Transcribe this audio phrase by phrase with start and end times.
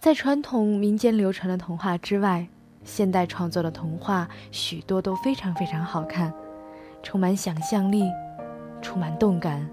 [0.00, 2.46] 在传统民间流传的童话之外，
[2.82, 6.32] 现代创作的童话许多都非常非常好看，
[7.02, 8.04] 充满想象力，
[8.80, 9.68] 充满动感，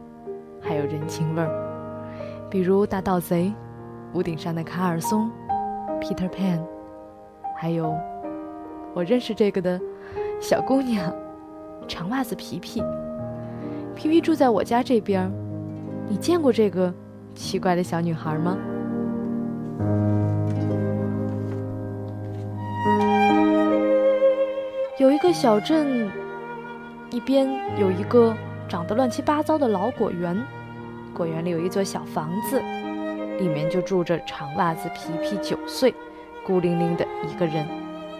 [0.61, 2.49] 还有人情味儿。
[2.49, 3.45] 比如《大盗贼》
[4.15, 5.31] 《屋顶上的卡尔松》
[6.01, 6.59] 《Peter Pan》，
[7.57, 7.95] 还有
[8.93, 9.79] 我认识这个的
[10.41, 11.09] 小姑娘
[11.87, 12.83] 长袜子皮皮。
[13.95, 15.31] 皮皮住在我家这边，
[16.09, 16.93] 你见过这个
[17.33, 18.57] 奇怪的小女孩吗？
[24.97, 26.11] 有一个小镇，
[27.11, 27.47] 一边
[27.77, 28.35] 有一个
[28.67, 30.43] 长得乱七八糟的老果园，
[31.13, 32.59] 果园里有一座小房子，
[33.37, 35.93] 里面就住着长袜子皮皮九岁，
[36.43, 37.67] 孤零零的一个人，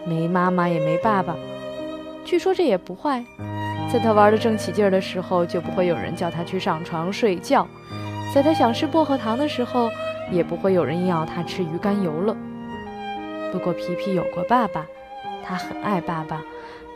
[0.06, 1.34] 没妈妈也没爸爸。
[2.24, 3.24] 据说这也不坏，
[3.92, 7.66] 在他玩的正起劲儿的时候，就不会有人叫他去上床睡觉；
[8.32, 9.90] 在他想吃薄荷糖的时候，
[10.30, 12.36] 也不会有人要他吃鱼肝油了。
[13.50, 14.86] 不过皮皮有过爸爸，
[15.44, 16.40] 他很爱爸爸。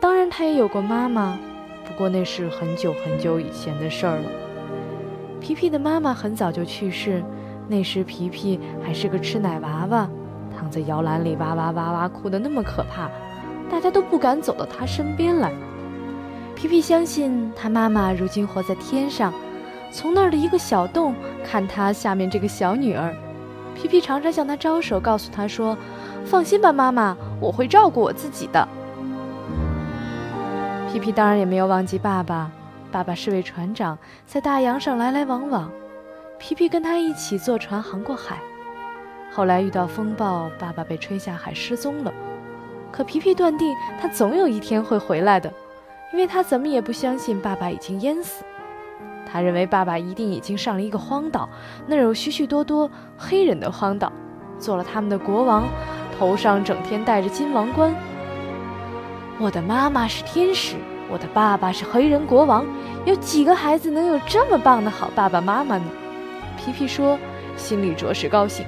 [0.02, 1.38] 当然，他也有过妈妈，
[1.84, 4.24] 不过那是很久很久以前的事儿了。
[5.40, 7.22] 皮皮的妈妈很早就去世，
[7.68, 10.10] 那时皮皮还是个吃奶娃娃，
[10.58, 13.08] 躺在摇篮里哇哇哇哇哭得那么可怕，
[13.70, 15.52] 大家都不敢走到他身边来。
[16.56, 19.32] 皮皮相信他妈妈如今活在天上，
[19.92, 21.14] 从那儿的一个小洞
[21.44, 23.14] 看他下面这个小女儿。
[23.76, 25.78] 皮皮常常向他招手，告诉他说。
[26.24, 28.66] 放心吧，妈妈，我会照顾我自己的。
[30.92, 32.50] 皮皮当然也没有忘记爸爸，
[32.90, 35.72] 爸爸是位船长，在大洋上来来往往。
[36.38, 38.36] 皮皮跟他一起坐船航过海，
[39.32, 42.12] 后来遇到风暴，爸爸被吹下海失踪了。
[42.90, 45.50] 可皮皮断定他总有一天会回来的，
[46.12, 48.44] 因为他怎么也不相信爸爸已经淹死。
[49.24, 51.48] 他认为爸爸一定已经上了一个荒岛，
[51.86, 54.12] 那儿有许许多多黑人的荒岛，
[54.58, 55.64] 做了他们的国王。
[56.18, 57.90] 头上整天戴着金王冠。
[59.38, 60.76] 我的妈妈是天使，
[61.10, 62.64] 我的爸爸是黑人国王。
[63.04, 65.84] 有几个孩子能有这么棒的好爸爸妈妈呢？
[66.56, 67.18] 皮皮说，
[67.56, 68.64] 心里着实高兴。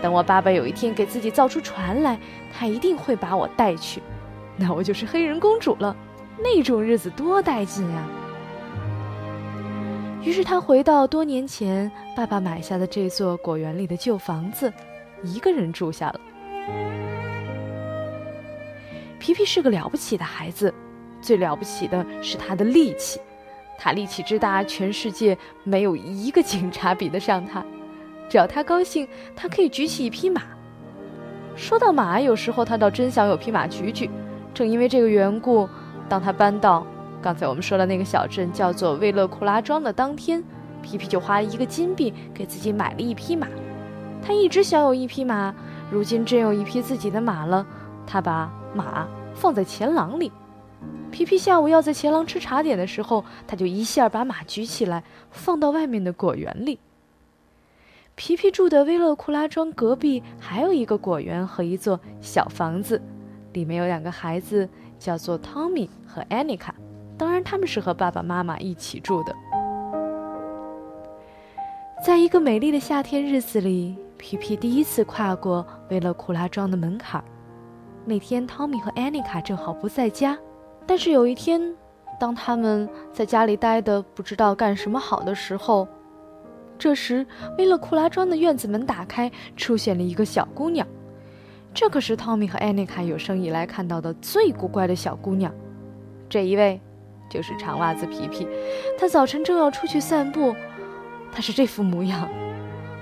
[0.00, 2.18] 等我爸爸有一天给自己造出船来，
[2.52, 4.00] 他一定会把我带去，
[4.56, 5.96] 那我就是黑人公主了。
[6.38, 8.06] 那种日子多带劲啊！
[10.22, 14.72] 于是他回到多年前爸爸买下的这座果园里的旧房子，
[15.22, 16.20] 一个人住下了。
[19.26, 20.72] 皮皮是个了不起的孩子，
[21.20, 23.18] 最了不起的是他的力气。
[23.76, 27.60] 他力气之大，全世界没有一个警察比得上他。
[28.28, 30.42] 只要他高兴，他可以举起一匹马。
[31.56, 34.08] 说到马，有时候他倒真想有匹马举举。
[34.54, 35.68] 正因为这个缘故，
[36.08, 36.86] 当他搬到
[37.20, 40.40] 刚才我们说的那个小镇，叫做威勒库拉庄的当天，
[40.82, 43.48] 皮皮就花了一个金币给自己买了一匹马。
[44.22, 45.52] 他一直想有一匹马。
[45.90, 47.66] 如今真有一匹自己的马了，
[48.06, 50.30] 他把马放在前廊里。
[51.10, 56.78] 皮皮下午要在前廊吃茶点的时候，他就一下把马举起来，放到外面的果园里。
[58.14, 63.00] 皮皮住的威勒库拉庄隔壁还有一个果园和一座小房子，
[63.54, 66.74] 里面有两个孩子，叫做汤米和安妮卡。
[67.16, 69.34] 当然，他们是和爸爸妈妈一起住的。
[72.04, 73.96] 在一个美丽的夏天日子里。
[74.18, 77.22] 皮皮第一次跨过威勒库拉庄的门槛。
[78.08, 80.38] 那天，汤米和安妮卡正好不在家。
[80.86, 81.74] 但是有一天，
[82.20, 85.88] 当他们在家里待的不知道干什么好的时候，
[86.78, 87.26] 这时
[87.58, 90.86] 威勒库拉庄的院子门打开，出现了一个小姑娘。
[91.74, 95.52] 这可是汤米和安妮卡有生以来看到的最古怪的小姑娘。
[96.28, 96.80] 这一位
[97.28, 98.46] 就是长袜子皮皮。
[98.96, 100.54] 她早晨正要出去散步，
[101.32, 102.28] 她是这副模样。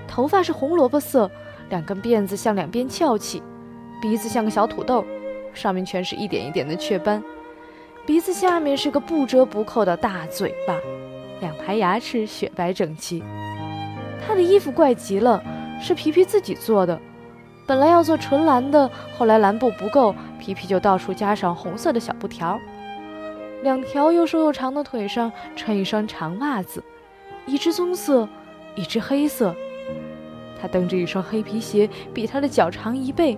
[0.07, 1.29] 头发是红萝卜色，
[1.69, 3.43] 两根辫子向两边翘起，
[4.01, 5.03] 鼻子像个小土豆，
[5.53, 7.23] 上面全是一点一点的雀斑，
[8.05, 10.75] 鼻子下面是个不折不扣的大嘴巴，
[11.41, 13.23] 两排牙齿雪白整齐。
[14.27, 15.41] 他的衣服怪极了，
[15.81, 16.99] 是皮皮自己做的，
[17.65, 22.59] 本来要做纯蓝的，后来蓝布不够，皮皮就到处加上红色的小布条。
[23.63, 26.83] 两条又瘦又长的腿上穿一双长袜子，
[27.47, 28.27] 一只棕色，
[28.75, 29.55] 一只黑色。
[30.61, 33.37] 他蹬着一双黑皮鞋，比他的脚长一倍。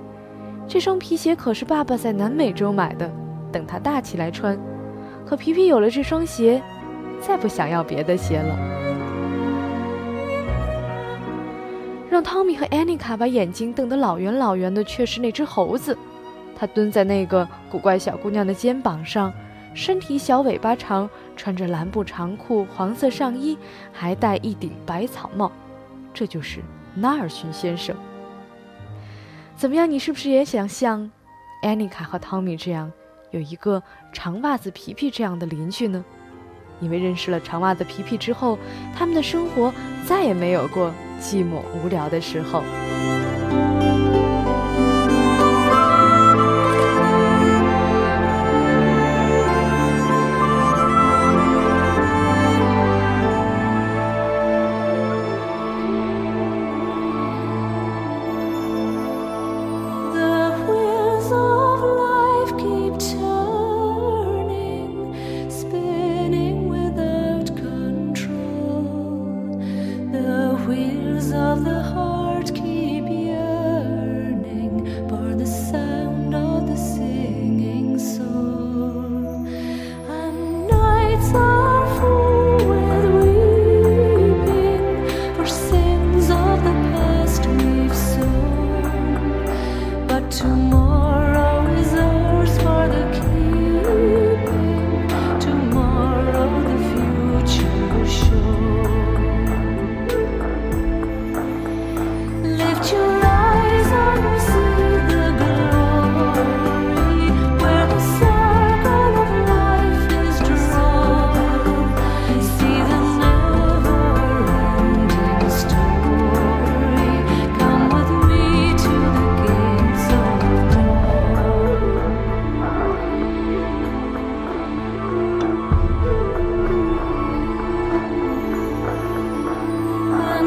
[0.68, 3.10] 这双皮鞋可是爸爸在南美洲买的，
[3.52, 4.60] 等他大起来穿。
[5.26, 6.62] 可皮皮有了这双鞋，
[7.22, 8.58] 再不想要别的鞋了。
[12.10, 15.98] 让汤米和安妮卡把眼睛瞪得老圆老圆的，却是那只猴子。
[16.56, 19.32] 它蹲在那个古怪小姑娘的肩膀上，
[19.74, 23.58] 身体小，尾巴长，穿着蓝布长裤、黄色上衣，
[23.94, 25.52] 还戴一顶百草帽。
[26.14, 26.60] 这就是。
[26.96, 27.96] 纳尔逊先生，
[29.58, 29.90] 怎么样？
[29.90, 31.10] 你是不是也想像
[31.64, 32.92] 安妮卡和汤米这样，
[33.32, 33.82] 有一个
[34.14, 36.06] 长袜子皮皮这样的邻居呢？
[36.80, 38.60] 因为认识了长袜子皮皮之后，
[38.96, 39.74] 他们的生活
[40.06, 42.62] 再也没有过寂寞无聊的时候。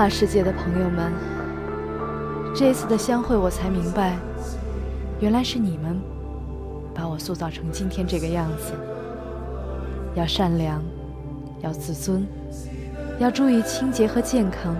[0.00, 1.12] 画世界的朋友们，
[2.56, 4.16] 这一次的相会，我才明白，
[5.20, 6.00] 原来是你们
[6.94, 8.72] 把我塑造成今天这个样子。
[10.14, 10.82] 要善良，
[11.60, 12.26] 要自尊，
[13.18, 14.74] 要注意清洁和健康，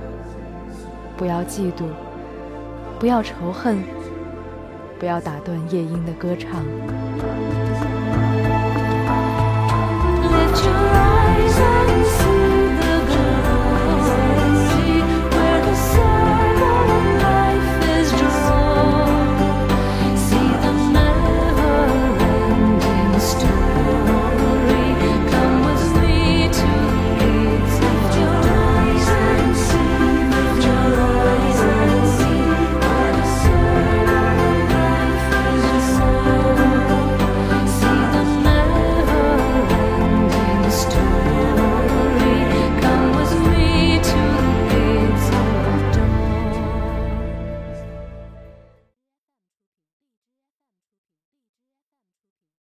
[1.18, 1.84] 不要嫉妒，
[2.98, 3.76] 不要仇恨，
[4.98, 6.64] 不要打断夜莺的歌唱。